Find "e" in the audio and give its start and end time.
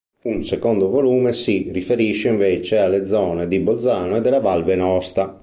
4.15-4.21